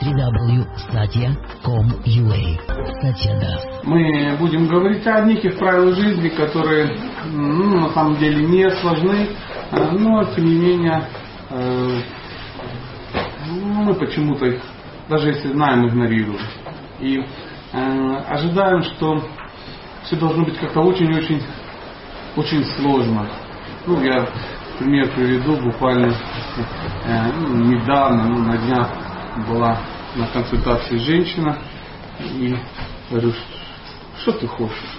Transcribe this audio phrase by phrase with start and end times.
[0.00, 2.40] www.satya.com.ua
[3.02, 3.60] Сатьяда.
[3.84, 6.96] Мы будем говорить о неких правилах жизни, которые
[7.30, 9.28] ну, на самом деле не сложны,
[9.70, 11.06] э, но тем не менее
[11.50, 12.00] э,
[13.50, 14.62] мы почему-то их,
[15.10, 16.40] даже если знаем, игнорируем.
[16.98, 17.22] И
[17.72, 19.22] э, ожидаем, что
[20.04, 21.42] все должно быть как-то очень-очень
[22.34, 23.28] очень сложно.
[23.86, 24.26] Ну, я
[24.78, 26.12] пример приведу буквально э,
[27.38, 28.88] ну, недавно, ну, на днях
[29.48, 29.80] была
[30.14, 31.58] на консультации женщина
[32.20, 32.54] и
[33.10, 33.32] говорю,
[34.20, 34.98] что ты хочешь?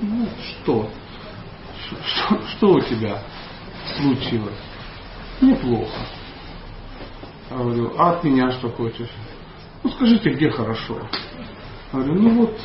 [0.00, 0.90] Ну, что?
[1.88, 3.22] Что, что у тебя
[3.96, 4.58] случилось?
[5.40, 6.00] Неплохо.
[7.50, 9.10] Я говорю, а от меня что хочешь?
[9.82, 10.98] Ну скажите, где хорошо?
[11.92, 12.60] Я говорю, ну вот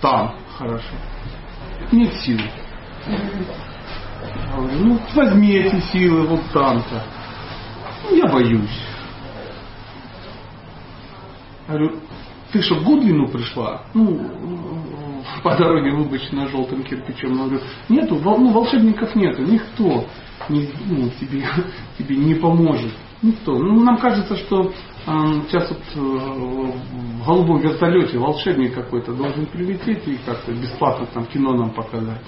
[0.00, 0.94] там хорошо.
[1.92, 2.40] Нет сил.
[3.06, 7.04] Я говорю, ну возьми эти силы вот там-то.
[8.10, 8.82] Я боюсь.
[11.72, 11.96] Говорю,
[12.52, 13.82] ты что, в Гудвину пришла?
[13.94, 14.20] Ну,
[15.42, 17.32] по дороге выбочена желтым кирпичом.
[17.32, 20.04] Я говорю, нету, ну, волшебников нету, никто
[20.48, 21.46] не, ну, тебе,
[21.98, 22.92] тебе не поможет.
[23.22, 23.56] Никто.
[23.56, 24.72] Ну, нам кажется, что э,
[25.48, 31.54] сейчас вот э, в голубом вертолете волшебник какой-то должен прилететь и как-то бесплатно там кино
[31.54, 32.20] нам показать.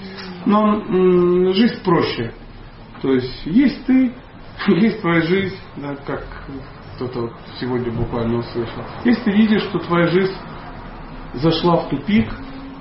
[0.45, 2.33] Но э, жизнь проще.
[3.01, 4.13] То есть есть ты,
[4.69, 6.25] есть твоя жизнь, да, как
[6.95, 8.83] кто-то сегодня буквально услышал.
[9.03, 10.33] Если ты видишь, что твоя жизнь
[11.33, 12.27] зашла в тупик,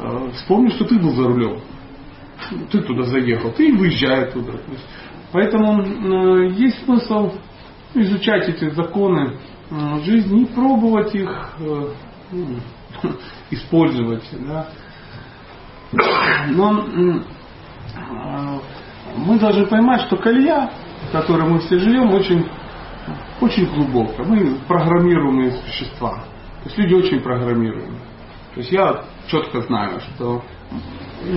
[0.00, 1.60] э, вспомни, что ты был за рулем.
[2.70, 4.54] Ты туда заехал, ты и выезжай туда.
[5.32, 7.32] Поэтому э, есть смысл
[7.94, 9.36] изучать эти законы
[9.70, 12.60] э, жизни и пробовать их ну,
[13.50, 14.24] использовать.
[14.46, 14.68] Да.
[16.50, 16.86] Но
[19.16, 20.70] мы должны понимать, что колея,
[21.08, 22.44] в которой мы все живем, очень
[23.40, 24.24] очень глубоко.
[24.24, 26.24] Мы программируемые существа.
[26.62, 28.00] То есть люди очень программируемые.
[28.54, 30.42] То есть я четко знаю, что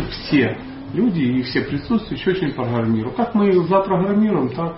[0.10, 0.58] все
[0.94, 3.16] люди и все присутствующие очень программируют.
[3.18, 4.78] Как мы их запрограммируем, так,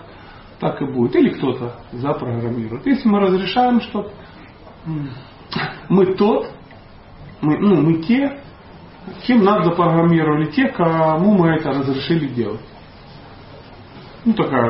[0.59, 1.15] так и будет.
[1.15, 2.85] Или кто-то запрограммирует.
[2.85, 4.11] Если мы разрешаем, что
[5.89, 6.51] мы тот,
[7.41, 8.41] мы, ну, мы те,
[9.25, 12.61] кем нас запрограммировали те, кому мы это разрешили делать.
[14.25, 14.67] Ну, такая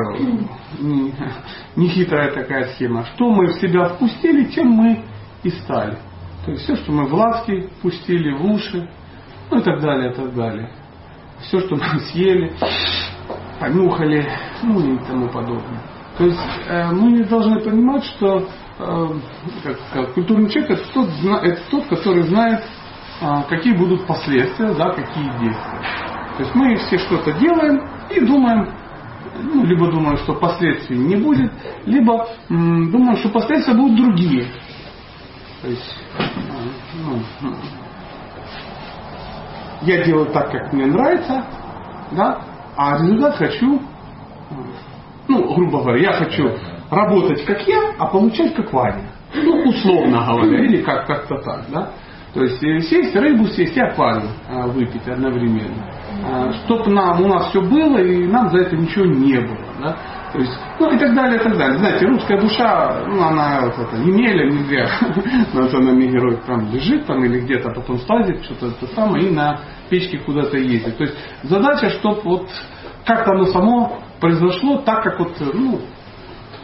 [1.76, 3.06] нехитрая такая схема.
[3.16, 5.04] Что мы в себя впустили, тем мы
[5.44, 5.98] и стали.
[6.46, 8.90] То есть все, что мы в ласки пустили, в уши,
[9.50, 10.72] ну и так далее, и так далее.
[11.42, 12.54] Все, что мы съели,
[13.60, 14.28] понюхали,
[14.64, 15.82] ну и тому подобное.
[16.18, 18.48] То есть э, мы должны понимать, что
[18.80, 19.08] э,
[19.64, 21.10] как, как, культурный человек это тот,
[21.44, 22.64] это тот, который знает,
[23.22, 25.82] э, какие будут последствия, да, какие действия.
[26.38, 27.80] То есть мы все что-то делаем
[28.10, 28.79] и думаем,
[29.42, 31.52] ну, либо думаю, что последствий не будет,
[31.86, 34.48] либо м, думаю, что последствия будут другие.
[35.62, 35.96] То есть,
[37.04, 37.56] ну, ну,
[39.82, 41.46] я делаю так, как мне нравится,
[42.12, 42.42] да,
[42.76, 43.82] а результат хочу,
[45.28, 46.50] ну, грубо говоря, я хочу
[46.90, 49.12] работать как я, а получать как Ваня.
[49.34, 51.90] Ну, условно говоря, или как, как-то так, да.
[52.34, 55.84] То есть сесть рыбу, сесть и аквариум а, выпить одновременно.
[56.24, 59.58] А, чтобы нам, у нас все было, и нам за это ничего не было.
[59.80, 59.98] Да?
[60.32, 61.78] То есть, ну и так далее, и так далее.
[61.80, 64.90] Знаете, русская душа, ну она вот это, Емеля, не зря
[65.54, 70.20] национальный герой там лежит там или где-то потом слазит, что-то это самое, и на печке
[70.20, 70.98] куда-то ездит.
[70.98, 72.50] То есть задача, чтобы вот
[73.06, 75.82] как-то оно само произошло так, как вот ну,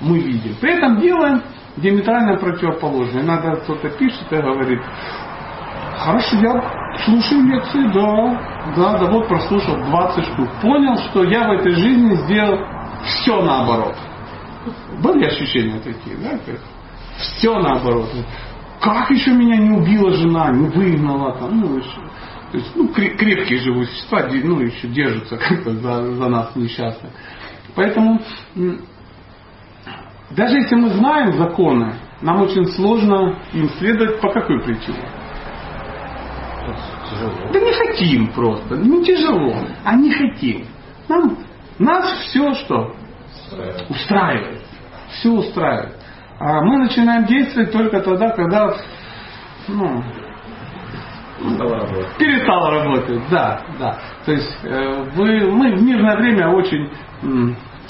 [0.02, 0.56] мы видим.
[0.62, 1.42] При этом делаем
[1.78, 3.24] диаметрально противоположное.
[3.24, 4.82] Надо кто-то пишет и говорит,
[5.98, 10.50] Хорошо, я слушаю лекции, да, да, да, вот прослушал 20 штук.
[10.62, 12.60] Понял, что я в этой жизни сделал
[13.04, 13.96] все наоборот.
[15.02, 16.40] Были ощущения такие, да?
[17.18, 18.10] Все наоборот.
[18.82, 22.02] Как еще меня не убила жена, не выгнала там, ну еще.
[22.52, 27.12] То есть, ну, крепкие живые существа, ну, еще держатся как-то за, за нас несчастных.
[27.76, 28.22] Поэтому,
[30.32, 35.04] даже если мы знаем законы, нам очень сложно им следовать по какой причине?
[37.16, 37.52] Тяжело.
[37.52, 38.76] Да не хотим просто.
[38.76, 40.66] Не тяжело, а не хотим.
[41.08, 41.38] Нам,
[41.80, 42.96] нас все что?
[43.50, 43.90] Устраивает.
[43.90, 44.62] устраивает.
[45.10, 45.96] Все устраивает.
[46.40, 48.74] А мы начинаем действовать только тогда, когда
[49.68, 50.04] ну,
[52.18, 53.22] перестал работать.
[53.30, 54.00] Да, да.
[54.26, 56.90] То есть э, вы, мы в мирное время очень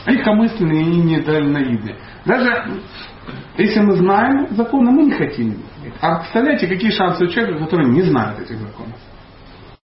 [0.05, 1.95] легкомысленные и недальновидны.
[2.25, 2.81] Даже
[3.57, 5.63] если мы знаем законы, мы не хотим.
[6.01, 8.95] А представляете, какие шансы у человека, который не знает этих законов?